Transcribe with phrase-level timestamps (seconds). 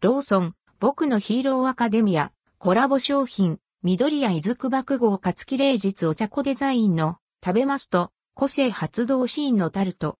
[0.00, 10.16] ローソン、僕のヒーローアカデミア、コラボ商品、緑や伊豆区爆豪勝木霊実お茶子デザインの食べますと、個性発動シーンのタルト。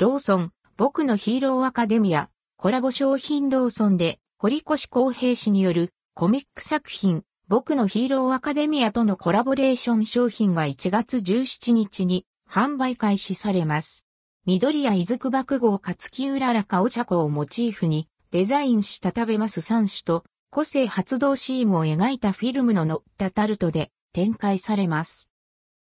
[0.00, 14.09] ローソン、僕のヒーローアカデミア、コラボ商品ローソンで、堀越公平氏によるコミック作品、僕のヒーローアカデミアとのコラボレーション商品が1月17日に販売開始されます。
[14.46, 25.28] 緑や伊豆区爆豪か月浦らかお茶子をモチーフにデザインした食べます3種と個性発動シーンを描いたフィルムの乗ったタルトで展開されます。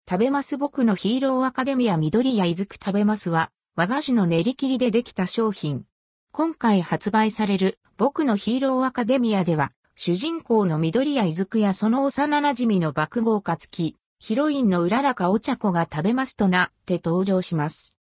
[0.10, 5.86] 食べます僕のヒーローアカデミア緑や伊豆区食べますは和菓子の練り切りでできた商品。
[6.32, 17.99] 今回発売される僕のヒーローアカデミアでは、主人公の緑谷伊豆やその幼馴染の爆豪かつき、ヒロインのうららかお茶子が食べますとなって登場します。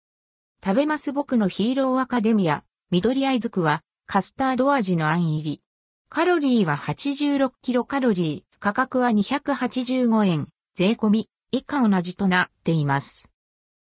[0.64, 5.62] 食べます僕のヒーローアカデミア、緑谷伊豆はカスタード味のあん入り。
[6.08, 13.30] カロリーは86キロカロリー、価格は285円、税込み、以下同じとなっています。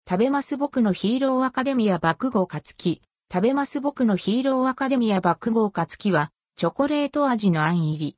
[0.10, 3.02] 食べます僕のヒーローアカデミア爆豪かつき。
[3.32, 8.18] 食べます僕のヒーローアカデミア爆豪かつきは、チョコレート味のあん入り。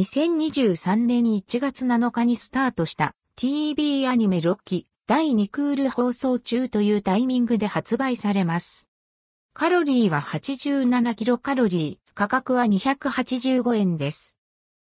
[0.00, 8.88] 2023年1月7日にスタートした TV アニメ6期第2クール放送中というタイミングで発売されます。
[9.52, 14.38] カロリーは87キロカロリー、価格は285円です。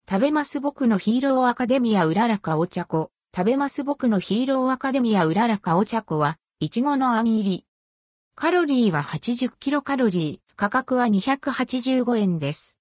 [0.07, 3.11] 食べます僕のヒーローアカデミアうららかお茶子。
[3.33, 7.65] 食べます僕のヒーローアカデミアうららかお茶子は、いちごのあん入り。
[8.35, 12.77] カロリーは80キロカロリー、価格は285円です。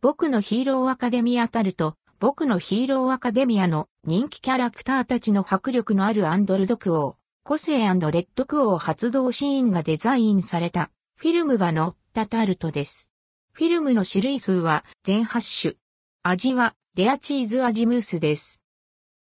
[0.00, 13.12] 僕のヒーローアカデミアタルト、僕のヒーローアカデミアの人気キャラクターたちの迫力のあるアンドルドクオー、個性レッドクオー発動シーンがデザインされたフィルムが載ったタルトです。
[13.52, 15.74] フィルムの種類数は全8種。
[16.24, 18.62] 味はレアチーズ味ムースです。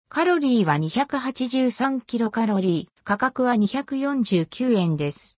[0.08, 5.34] カロリーは283キロカロリー、価格は249円です。